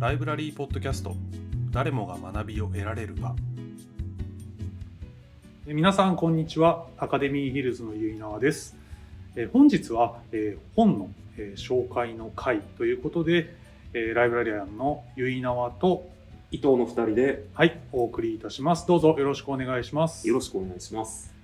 [0.00, 1.14] ライブラリーポッドキャスト。
[1.72, 3.36] 誰もが学びを得られる場。
[5.66, 6.86] え皆さんこんにちは。
[6.96, 8.78] アカデミーヒルズのゆいなわです。
[9.36, 13.54] え本日はえ本のえ紹介の会ということで
[13.92, 16.08] えライブラリアンのゆいなわと
[16.50, 18.86] 伊藤の二人ではいお送りいたします。
[18.86, 20.26] どうぞよろしくお願いします。
[20.26, 21.34] よろしくお願いします。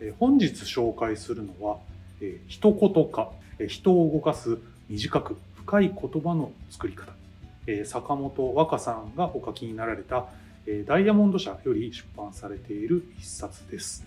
[0.00, 1.78] え本日紹介するのは
[2.20, 4.58] え一言化え人を動かす
[4.90, 7.10] 短く深い言葉の作り方
[7.66, 10.26] え坂本和歌さんがお書きになられた、
[10.66, 14.04] えダイヤモンド社より出版されている一冊です。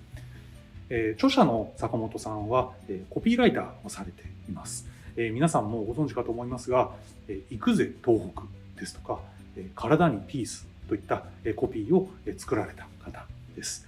[0.89, 4.87] え著者の坂本さんは、えコピーライターをされています。
[5.17, 6.91] え皆さんもご存知かと思いますが、
[7.27, 8.43] え行くぜ東北
[8.79, 9.19] ですとか、
[9.57, 13.87] え体にピースといった、えコピーを、え作られた方です。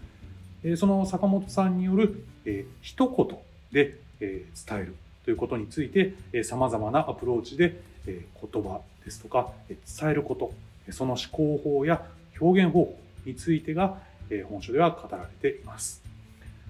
[0.75, 3.37] その坂本さんによる、え一言
[3.71, 10.53] で、え伝えるということについて、さまざまなアプローチで、えー言葉ですとか、えー伝えること、
[10.87, 12.03] えーその思考法や
[12.39, 13.97] 表現方法についてが、
[14.29, 16.01] えー本書では語られています。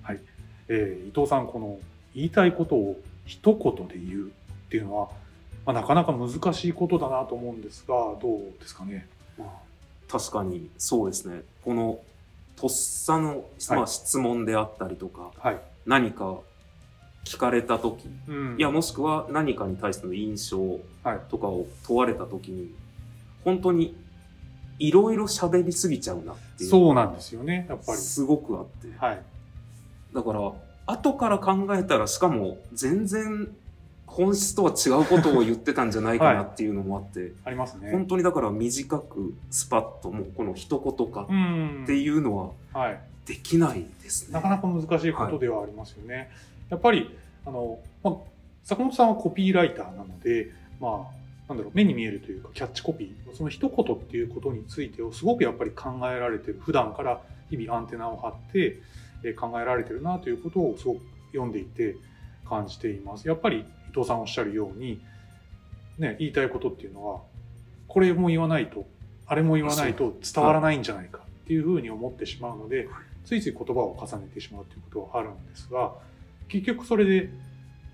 [0.04, 0.20] はい。
[0.68, 1.80] えー伊藤さん、この
[2.14, 4.30] 言いたいことを一言で言うっ
[4.70, 5.10] ていうのは、
[5.66, 9.08] まあ、なかなか難しいことだなと思うんですが、どうですかね？
[9.38, 9.50] まあ、
[10.12, 11.42] 確かにそうですね。
[11.64, 12.00] この
[12.56, 15.58] とっさの、まあ、はい質問であったりとか、はい。
[15.86, 16.38] 何か
[17.24, 21.20] 聞かれた時、うんいやもしくは何かに対しての印象はい。
[21.30, 22.74] とかを問われた時に、
[23.44, 23.96] 本当に
[24.80, 26.70] いろいろ喋りすぎちゃうなっていう。
[26.70, 27.98] そうなんですよね、やっぱり。
[27.98, 28.88] すごくあって。
[28.98, 29.22] はい。
[30.14, 30.52] だから、
[30.88, 33.50] 後から考えたら、しかも全然
[34.08, 37.92] 本質とは違うことを言ってたんじゃないかなっていうのもあって、ありますね。
[37.92, 43.00] 本当にだから短くスパッともうこの一言かうんっていうのははい。
[43.26, 44.34] できないですね。
[44.34, 46.30] なかなか難しいことではありますよね。
[46.72, 48.16] やっぱり、あの、まあ、
[48.64, 51.12] 坂本さんはコピーライターなので、ま
[51.48, 58.80] あ、なんだろう、目に見えるというか、キャッチコピー、その一言っていうことについてをすごくやっぱり考えられてる、普段から日々アンテナを張って、
[59.24, 61.96] え考えられてるなということをすごく読んでいて
[62.48, 63.28] 感じています。
[63.28, 65.02] やっぱり伊藤さんおっしゃるように、
[66.00, 67.22] ね、言いたいことっていうのは、
[67.88, 68.88] これも言わないと、
[69.28, 72.88] あれも言わないと伝わらないんじゃないかっていうふうに思ってしまうので、
[73.26, 75.94] ついつい言葉を重ねてしまうということはあるんですが、
[76.52, 77.30] 結局それで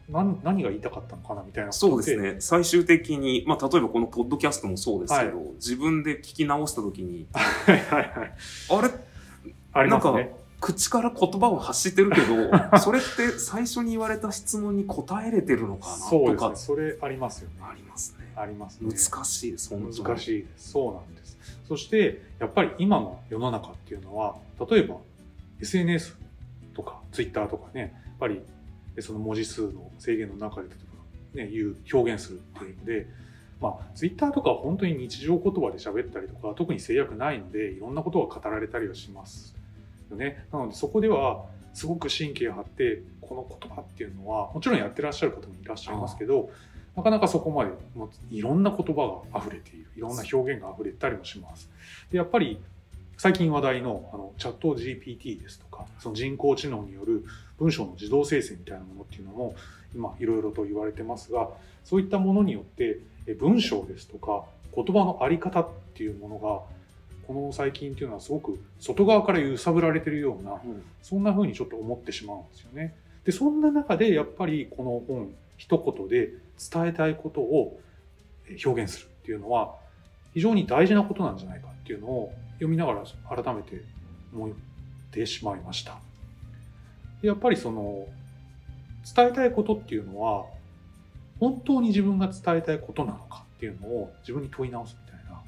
[0.09, 2.37] 何何が言いたかったのかなみたいなそうですね。
[2.39, 8.33] 最終的に、まあ、例えばこのポッドキャストもそうですけど、は自分で聞き直した時に、 はいはいはい。
[8.69, 8.89] あれ？
[9.73, 10.35] ありますなんね。
[10.59, 16.55] 口から言葉を発してるけど、 それって最初に言われた質問に答えれてるのかなとかそうですね。
[16.55, 17.55] それありますよね。
[17.61, 18.25] ありますね。
[18.35, 18.89] ありますね。
[18.89, 19.75] 難しいです。
[19.75, 20.71] 難しいです。
[20.71, 21.37] そうなんです。
[21.67, 24.35] そして、やっぱり今の世の中っていうのは、
[24.69, 24.97] 例えば
[25.61, 26.15] SNS
[26.73, 28.41] とか Twitter とかね、ぱり
[28.99, 30.77] その文字数の制限の中で、例え
[31.35, 33.07] ばね、言う、表現するっていうので、
[33.59, 39.55] まあ、Twitter とかは本当に日常言葉で喋ったりとか、特に制約ないので、いろんなことが語られたりはします
[40.09, 40.45] よね。
[40.51, 46.49] なので、そこでは、すごく神経を張って、この言葉っていうのは、もちろんやってらっしゃる方もいらっしゃいますけど、
[46.95, 49.87] なかなかそこまで、もいろんな言葉が溢れている。
[49.95, 51.69] いろんな表現が溢れたりもします。
[52.11, 52.59] で、やっぱり、
[53.17, 57.25] 最近話題のあのチャット GPT ですとか、その人工知能による
[57.57, 59.55] 文章の自動生成みたいなものっていうのも、
[59.95, 61.49] 今いろいろと言われてますが、
[61.83, 64.43] そういったものによって、え文章ですとか、
[64.75, 66.61] 言葉のあり方っていうものが、
[67.27, 72.93] この最近っていうのはすごく外側から揺さぶられてるような、うんそんな風にちょっと思ってしまうんですよね。
[73.25, 76.33] で、そんな中でやっぱりこの本一言で
[76.71, 77.79] 伝えたいことを
[78.47, 79.75] え表現するっていうのは
[80.33, 83.03] 非常に大事なことなんじゃないかっていうのを読みながら
[83.43, 83.83] 改めて
[84.33, 84.49] 思っ
[85.11, 85.97] てしまいました。
[87.21, 88.07] やっぱりその
[89.15, 90.45] 伝えたいことっていうのは
[91.39, 95.41] 本当に自分が伝えたいことなのかっていうのを自分に問い直すみたいな。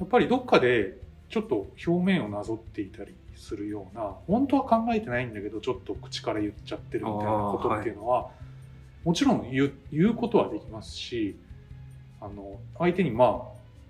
[0.00, 0.98] やっぱりどっかで
[1.28, 8.30] ちょっと表面をなぞっていたりするような本当は考えてないんだけどちょっと口から言っちゃってるみたいなことっていうのは、
[9.04, 11.36] もちろん言うことはできますし
[12.20, 13.42] あの相手にま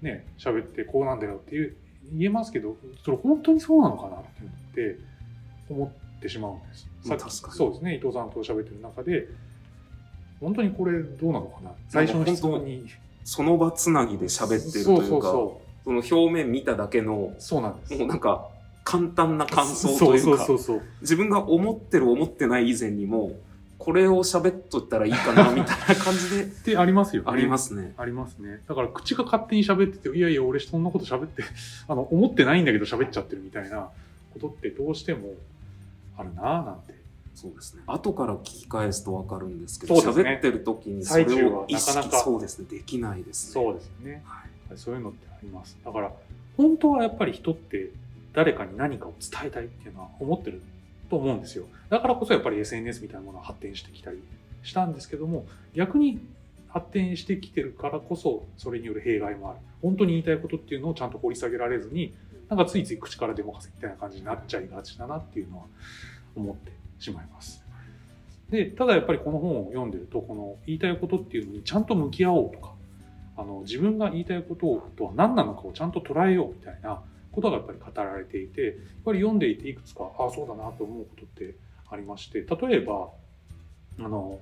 [0.03, 1.77] あね喋ってこうなんだよっていう
[2.13, 4.21] 言えますけどそれ本当にそうなのかなっ
[4.75, 4.99] て
[5.69, 6.89] 思ってしまうんです。
[7.07, 7.59] まあさっき確かに。
[7.59, 9.29] そうですね伊藤さんと喋ってる中で
[10.41, 11.71] 本当にこれどうなのかな？
[11.89, 12.87] 最初の質問に。
[13.25, 17.95] その場つなぎで喋ってるというか、その表面見ただけの、うそうなんです。
[17.99, 18.49] もうなんか、
[18.85, 20.47] 簡単な感想というか、
[21.03, 23.33] 自分が思ってる思ってない以前にも、
[23.79, 27.31] これを喋っとったらいいかな、みたいな感じで ってありますよね。
[27.31, 27.95] ありますね。
[27.97, 28.61] ありますね。
[28.69, 31.45] だから口が勝手に喋ってて、いやいや、俺そんなこと喋って、
[31.89, 33.91] あの、思ってないんだけど喋っちゃってるみたいな
[34.33, 35.35] ことってどうしても
[36.17, 36.99] あるなぁなんて。
[37.35, 37.83] そうですね。
[37.87, 43.53] 後から聞き返すとわかるんですけど、そうですね喋ってる時にそれを意識なかなかそうですね、できないですね。
[43.53, 44.23] そうですよね。
[44.25, 45.79] はいそういうのってあります。
[45.85, 46.13] だから、
[46.57, 47.91] 本当はやっぱり人って
[48.35, 50.61] 誰かに何かを伝えたいっていうのは思ってる
[51.09, 51.67] と思うんですよ。
[51.91, 54.23] だからこそやっぱり SNS みたいなものが発展してきたり
[54.63, 56.21] したんですけども、逆に
[56.69, 59.59] 発展してきてるからこそ、それによる弊害もある。
[59.83, 62.15] 本当に言いたいことっていうのをちゃんと掘り下げられずに、
[62.49, 65.65] なんかついつい口から出任せみたいな感じになっちゃいがちだなっていうのは
[66.37, 67.65] 思ってしまいます。
[68.51, 72.73] で、ただやっぱりこの本を読んでると、この言いたいことっていうのにちゃんと向き合おうとか、
[73.37, 77.03] あの自分が言いたいこととは何なのかをちゃんと捉えようみたいな
[77.41, 78.75] ことがやっぱり語られていて、やっ
[79.05, 81.55] ぱり読んでいていくつか、ああ、そうだなと思うことって
[81.91, 83.11] ありまして、例えば、
[84.01, 84.41] あの、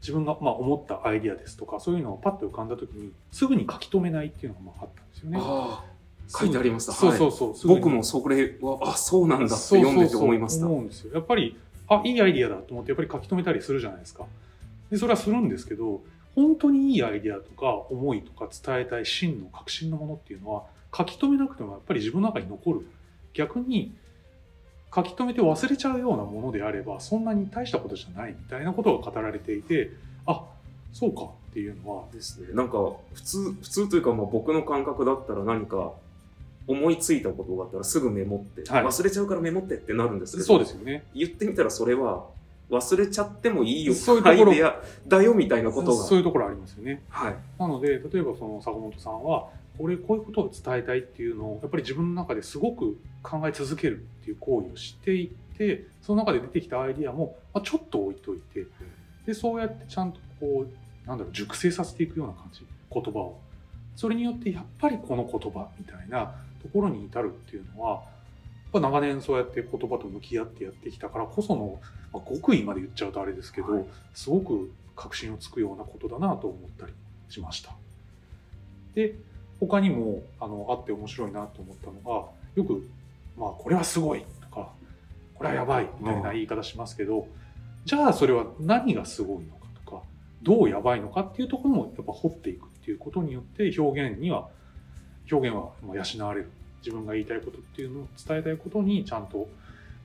[0.00, 5.38] 自分がまあ思ったアイディアですとか、そういうのをパッと浮かんだ時に、すぐに書き留めないっていうのがまああったんですよね。
[6.28, 6.92] 書いてありました。
[6.92, 7.56] そうそうそう。
[7.56, 10.60] すぐに僕もそれは、あ、そうなんだって読んでて思いました。
[10.60, 11.14] そう思うんですよ。
[11.14, 11.56] やっぱり、
[11.88, 14.26] あ、いいアイディアだと思って、やっぱり書き留めたりするじゃないですか。
[14.90, 16.02] で、それはするんですけど、
[16.34, 20.64] 本当にいいアイディアとか、思いとか伝えたい真の確信のものっていうのは、
[20.96, 22.86] 書き留めなくてもやっぱり自分の中に残る。
[23.32, 23.92] 逆に、
[24.94, 29.90] 書き留めて忘れちゃうようなものであれば、そんなに大したことじゃないみたいなことが語られていて、
[30.26, 30.44] あ、
[30.92, 32.48] そうかっていうのは、ですね。
[32.54, 32.78] なんか、
[33.12, 35.92] 普通、普通というか、まあ僕の感覚だったら何か、
[36.66, 41.04] 思いついたことがあったらすぐメモって、はい忘れちゃうからメモってってなるんですけど、そうですよね。
[41.14, 42.26] 言ってみたらそれは、
[42.70, 46.04] 忘れちゃってもいいよ、そういうところアイデアだよみたいなことが。
[46.04, 47.02] そういうところありますよね。
[47.08, 47.34] はい。
[47.58, 49.48] なので、例えばその坂本さんは、
[49.78, 58.66] これ、こういうことを伝えたいっていうのを、やっぱり自分の中ですごく考え続けるっていう行為をしていって、その中で出てきたアイディアも、まあ、ちょっと置いといて、
[59.26, 63.40] で、そうやってちゃんとこう、なんだろう、熟成させていくような感じ、言葉を。
[63.96, 68.02] それによって、やっぱりこの言葉みたいなところに至るっていうのは、やっ
[68.72, 71.80] ぱ長年そうやって言葉と向き合ってやってきたからこその、
[72.12, 73.84] まあ、極意まで言っちゃうとあれですけど、はい
[74.14, 76.92] すごく確信をつくようなことだなと思ったり
[77.28, 77.74] しました。
[78.94, 79.16] で、
[79.60, 82.88] 他にもあのあって面白いなと思ったのが、よく、
[83.36, 84.70] まあ、これはすごいとか、
[85.34, 87.26] これはやばいみたいな言い方しますけど、
[87.84, 90.02] じゃあそれは何がすごいのかとか、
[90.42, 94.48] どうやばいのかっていうところもやっぱ掘っていくっていうことによって表現には、
[95.30, 96.50] 表現はまあ養われる。
[96.84, 99.48] 自分が言いたいことっていうのを伝えたいことにちゃんと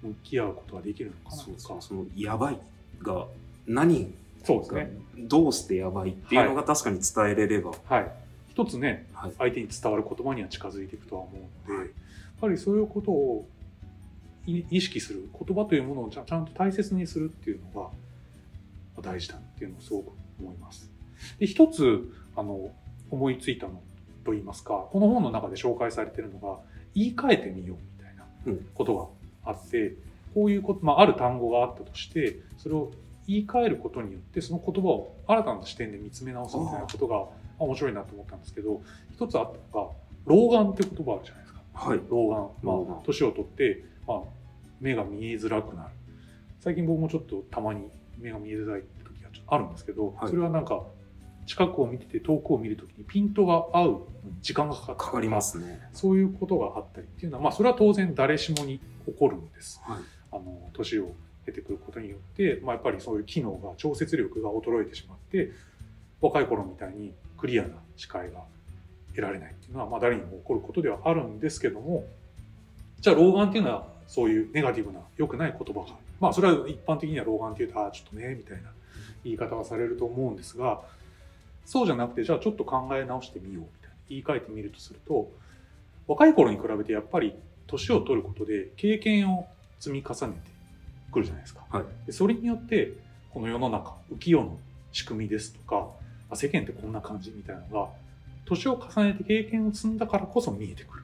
[0.02, 1.82] 向き合うことができるのかなとか。
[1.82, 2.60] その、やばい
[3.02, 3.26] が、
[3.68, 4.10] 何が
[4.46, 4.92] そうですね。
[5.18, 8.12] どうしてやばいっていうのが確かに伝えれれば、はい。
[8.60, 9.32] 一つね、はい。
[9.38, 11.88] 相手に伝わる言葉には近づいていくとは思うので、はい
[12.40, 13.46] やっぱりそういうことを
[14.48, 20.90] い意識する言葉というものをちゃんと大切にするっていうのが大事だっていうのをすごく思います。
[21.38, 22.72] で一つあの
[23.12, 23.82] 思いついたの
[24.24, 26.60] と言いますかこの本の中で紹介されているのが
[26.96, 29.14] 言い換えてみようみたいなうんこと
[29.44, 29.96] があって、
[30.34, 32.92] こういうこと、まあ、ある単語があったとしてそれを
[33.28, 38.82] 言い換えることによってその言葉を新たな視点で見つめ直すみたいなことがまあ面白いなと思ったんですけど
[39.14, 39.92] 一つあったのが
[40.26, 41.62] 老眼って言葉あるじゃないですか。
[41.74, 42.00] はい。
[42.10, 42.88] 老眼。
[42.88, 44.20] まあ、年を取って、まあ、
[44.80, 45.90] 目が見えづらくなる。
[46.60, 47.90] 最近僕もちょっとたまに
[48.20, 50.84] 目が見えづらい時がちょっとあるんですけど、はいそれはなんか、
[51.46, 54.02] 近くを見てて遠くを見るときにピントが合う
[54.42, 54.96] 時間がかか。
[54.96, 55.42] かかりま。
[55.42, 55.82] すね。
[55.94, 59.82] そういうことがあったりっていうのは、まあ、それは当然誰しもに起こるんです。
[59.84, 59.98] はい。
[60.32, 61.12] あの、年を
[61.48, 65.52] 経てくることによって、まあ、やっぱりそういう機能が、調節力が衰えてしまって、
[66.22, 68.42] 若い頃みたいにクリアな視界が
[69.10, 72.06] 得られないっていうのは、まあ、誰にも起こることではあるんですけども、
[73.00, 78.72] じゃあ、老眼っていうのは、そういうネガティブな、良くない言葉が、まあ、それは一般的には老眼っていうと、ああ、ちょっとね、みたいな
[79.24, 80.82] 言い方はされると思うんですが、
[81.66, 83.96] そうじゃなくて、じゃあちょっと考え直してみよう、みたいな。
[84.10, 85.32] 言い換えてみるとすると、
[86.08, 87.36] 若い頃に比べてやっぱり
[87.68, 89.48] 年を取ることで経験を
[89.80, 90.40] 積み重ねて
[91.12, 91.64] くるじゃないですか。
[91.70, 91.84] はい。
[92.08, 92.94] でそれによって、
[93.32, 94.58] この世の中、浮世の
[94.92, 95.88] 仕組みですとか、
[96.30, 97.90] あ世間ってこんな感じみたいなのが、
[98.46, 101.04] 年を重ねて経験を積んだからこそ見えてくる。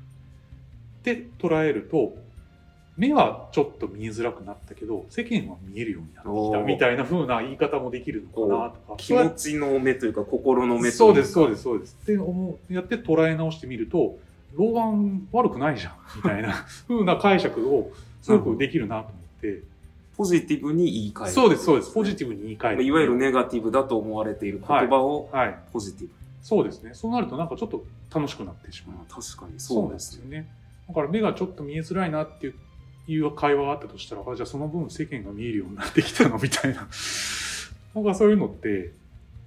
[1.00, 2.16] って捉えると、
[2.98, 8.94] 目はちょっと見えづらくなったけど、世間は見えるようになってきたみたいな風な言い方もできるのかなとか。
[8.98, 10.98] 気持ちの目というか、心の目というか。
[10.98, 11.98] そうです、そうです、そうです。
[12.02, 14.18] って思う、やって捉え直してみると、
[14.54, 17.92] 老眼悪くないじゃん、みたいな風な解釈を
[18.22, 19.75] すごくできるなと思って。
[20.18, 21.32] ポジティブに言い換える。
[21.32, 21.94] そうです、そうです。
[21.94, 22.84] ポジティブに言い換える。
[22.84, 25.60] いわゆるネガティブだと思われている言葉をはい。
[25.74, 26.14] ポジティブ。
[26.42, 26.92] そうですね。
[26.94, 28.98] そうなるとなんかちょっと楽しくなってしまう。
[28.98, 30.48] まあ確かにそううですすよね。
[30.88, 32.54] だから目がちょっと見えづらいなって
[33.08, 36.88] いう会話があったとしたら、あじゃあその分世間が見えるようになってきたのみたいな。
[37.96, 38.94] なんかそういうのって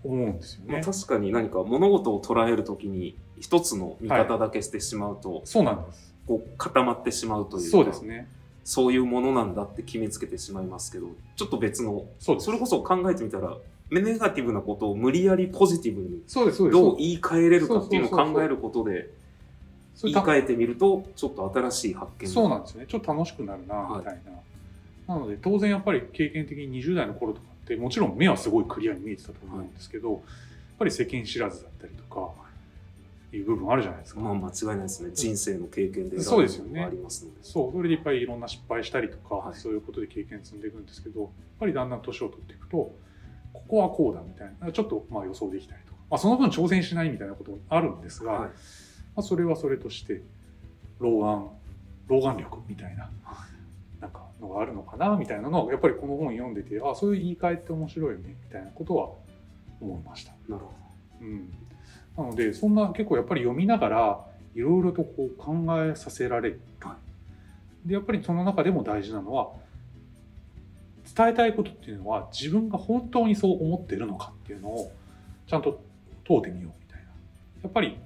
[0.03, 0.73] 思うんですよね。
[0.73, 6.15] まあ確かに何か物事を捉えるときに一つの見方だけしてしまうと、そうなんです。
[6.27, 7.71] こう固まってしまうというか。
[7.71, 8.29] そうですね。
[8.69, 11.07] そういうものなんだって決めつけてしまいますけど、
[11.37, 13.57] ちょっっと別の、そそれこそ考えてみたら、
[13.91, 16.21] ネガティブなことを無理やりポジティブに
[16.71, 19.09] どう言い換えれるかっていうのを考えることで、
[20.03, 22.87] 言い換えてみると、ちょっと新しい発見がそうなんですよね。
[22.87, 23.99] ちょっと楽しくなるなはい。
[24.01, 24.21] みたい
[25.07, 30.21] な、なので当然やっぱり経験的に20代の頃とかってもちろん目はすごいクリアに見えてたと思うんですけど、やっ
[30.79, 32.33] ぱり世間知らずだったりとか
[33.37, 35.11] いう部分あるじゃないですか、まあ間違いないですね。
[35.13, 36.83] 人生の経験でそうですよね。
[36.83, 37.39] ありますので。
[37.43, 37.73] そう。
[37.73, 39.55] それでいっぱいいろんな失敗したりとか、はい。
[39.55, 41.31] そういうことで経験積んでいくんですけどやっ
[41.61, 42.77] ぱりだんだん年を取っていくと
[43.53, 48.41] ここはこうだみたいなちょっとまあ予想できたりとか、まあ、その分挑戦しないみたいなこともあるんですが、はい。
[48.41, 48.53] ま
[49.17, 50.23] あ、それはそれとして
[51.01, 51.51] 老眼
[52.09, 53.11] 老眼力みたいな
[54.01, 59.11] なんかのがあるのかなみたいなのをやっぱりこの本読んでてあそういう言い換えって面白いよねみたいなことは
[59.81, 60.33] 思いました。
[60.49, 60.73] なるほ
[61.21, 61.53] うん、
[62.19, 64.21] なのでそんな結構やっぱり読みながら
[64.55, 66.97] いろいろとこう考えさせられる、は
[67.87, 69.53] でやっぱりその中でも大事なのは
[71.17, 74.93] 伝えたいことっていうのは自分が本当にそう思ってるのかっていうのを
[75.47, 75.81] ちゃんと
[76.25, 77.07] 問うてみようみたいな
[77.63, 77.97] やっぱり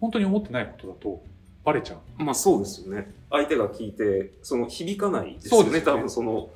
[0.00, 1.22] 本当に思ってないことだと
[1.64, 2.24] バレちゃうど。
[2.24, 3.10] まあそうですよね。
[3.30, 5.64] 相手が聞いて、その響かないですよね。
[5.64, 6.50] そうですよね多分その、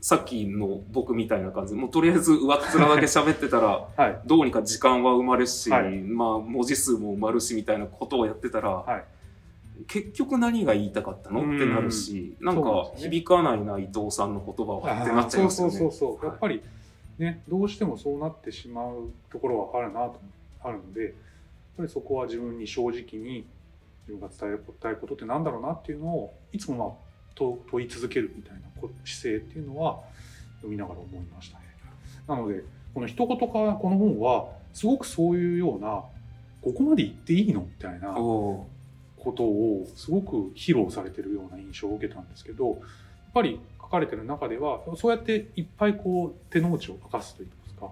[0.00, 1.74] さっきの僕みたいな感じ。
[1.74, 4.20] で、もうとりあえず上っ面だけ喋ってたら、 はい。
[4.26, 6.00] どうにか時間は生まれるし、はい。
[6.02, 9.04] まあ文字数も埋まるしみたいなことをやってたら、はい。
[9.86, 11.40] 結局何が言いたかったの？
[11.40, 15.72] ってなるし、なんか響かないな伊藤さんの言葉はってなっちゃいますよね。
[15.72, 16.26] そうそうそうそう、はい。
[16.26, 16.62] やっぱり
[17.18, 20.20] ねどうしてもそうなってしまうところはあるなと
[20.62, 21.12] あるのでやっ
[21.76, 23.46] ぱりそこは自分に正直に
[24.06, 27.07] 自分が伝えたいことってなんだろうなっていうのをいつもまあ
[27.38, 30.00] 問問い続けるみたいなこ姿勢っていうのは
[30.56, 31.64] 読みながら思いましたね。
[32.26, 32.62] なので
[32.94, 36.02] この一言かこの本はすごくそういうような
[36.62, 38.66] ここまで言っていいのみたいなお
[39.16, 42.78] ことをすごく披露されてるような印象を受けたんですけどやっ
[43.34, 47.88] ぱり書かれてる中ではそうやっていっぱいこう手の内を明かすといいますか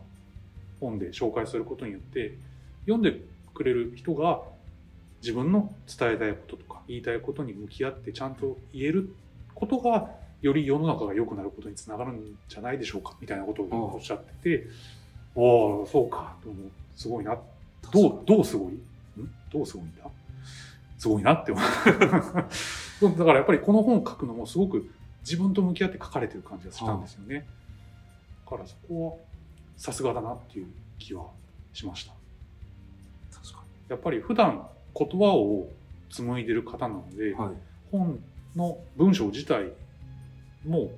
[0.80, 2.36] 本で紹介することによって
[2.86, 3.20] 読んで
[3.54, 4.40] くれる人が
[5.22, 9.14] 自分の伝えたいこととか言いたいことに向き合ってちゃんと言える
[9.56, 10.10] ことが
[10.42, 14.66] より世の中が良くなることにつながるんじゃないでしょうかみたいなことをおっしゃってて
[15.34, 17.36] おおそうかと思うすごいな。
[17.92, 18.72] どうどうすごい？
[18.72, 18.80] ん？
[19.52, 20.04] どうすごいんだ？
[20.98, 21.64] すごいなって思う。
[23.18, 27.46] だからやっぱりこの本を書くのもすごく自分と向き合って書かれてる感じがしたんですよね、
[28.44, 29.16] だからそこは
[29.76, 30.66] さすがだなっていう
[30.98, 31.26] 気は
[31.72, 32.12] しました。
[33.32, 34.66] 確かやっぱり普段
[34.98, 35.68] 言葉を
[36.10, 37.32] 紡いでる方なので、に。
[37.34, 37.50] はい。
[37.90, 38.18] 本
[38.56, 39.72] の文章自体
[40.66, 40.90] も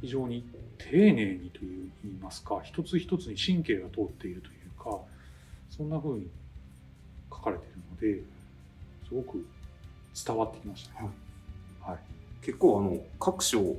[0.00, 0.44] 非常に
[0.78, 4.98] 丁寧にという言いますか一つ一つに神経が通っているというか
[5.70, 6.28] そんな風に
[7.30, 8.24] 書かれているので
[9.08, 9.44] すごく
[10.26, 11.08] 伝わってきましたね。
[11.80, 11.98] はい、
[12.42, 13.76] 結構あの、各章、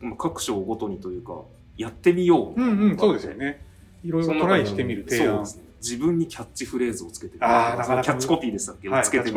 [0.00, 1.40] まあ各章ごとにというか、
[1.76, 2.60] やってみよう。
[2.60, 3.64] うんうん、そうですよね。
[4.04, 5.42] いろいろトライしてみる提案。
[5.42, 5.50] ね。
[5.80, 9.36] 自分にキャッチフレーズをつけてみるあーなかなかキャッチコピーでしたっけ、はい、つけてみ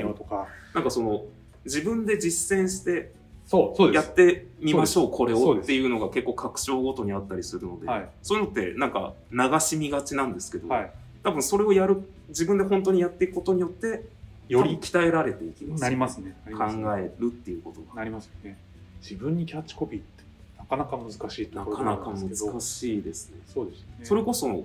[0.00, 0.46] ようとか。
[0.72, 1.24] なんかその、
[1.64, 3.12] 自分で実践して
[3.50, 3.92] そう、そう。
[3.92, 10.90] やってみましょう、これをっていうのが結構各章ごとにあったりするので、はいそういうのってなんか流し見がちなんですけど、はい。
[11.24, 14.04] 多分それをやる、自分で本当にやっていくことによって、
[14.48, 15.82] より鍛えられていきます。
[15.82, 16.36] なりますね。
[16.44, 17.96] なり考ますねえるっていうことが。
[17.96, 18.56] なりますよね。
[19.02, 20.22] 自分にキャッチコピーって
[20.58, 22.52] なかなか難しいところなかなかなんですけど。
[22.52, 23.40] 難しいですね。
[23.46, 24.04] そうですよね。
[24.04, 24.64] それこそ、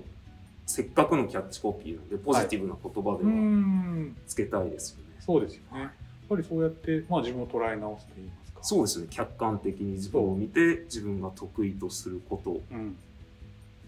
[0.68, 4.16] せっかくのキャッチコピーなんで、ポジティブな言葉ではん。
[4.28, 5.06] つけたいですよね。
[5.20, 5.90] そうですよね。
[6.30, 8.64] やっぱりそうやって、まあ自分を捉え直すと言いますか。
[8.64, 9.08] そうですね。
[9.10, 12.96] 客観的に自分を見て、自分が得意とすることうん。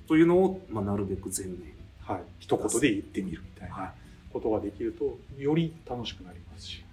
[0.07, 1.63] というのを、まあ、なるべく前面に。
[2.01, 2.21] はい。
[2.39, 3.93] 一言で言ってみるみたいな
[4.31, 6.83] ことができると、より楽しくなりますし、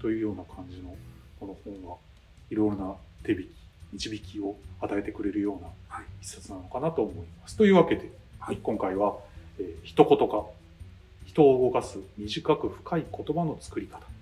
[0.00, 0.96] というような感じの、
[1.40, 1.96] この本は
[2.50, 3.48] いろいろな手引き、
[3.94, 7.56] 導きを与えてくれるようなはい一冊なのかなと思います。
[7.56, 9.16] というわけで、はい今回は、
[9.58, 10.46] えー一言か、
[11.26, 14.13] 人を動かす短く深い言葉の作り方、えー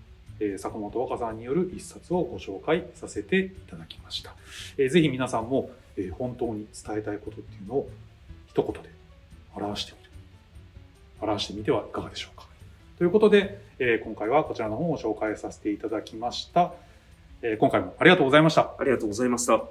[0.58, 4.34] 坂本若さんによる一冊をご紹介させていただきました。
[4.76, 7.88] えーぜひ皆さんも、えー本当に伝えたいことっていうのを
[8.48, 8.90] 一言で
[9.54, 10.10] 表してみる。
[11.20, 12.46] 表してみてはいかがでしょうか。
[12.98, 16.72] ということで、えー今回はこちらの本を紹介させていただきました。
[17.42, 18.74] えー今回もありがとうございました。
[18.78, 19.62] ありがとうございました。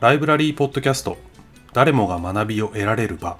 [0.00, 1.16] ライブラリーポッドキャスト
[1.72, 3.36] 誰もが学びを得られる場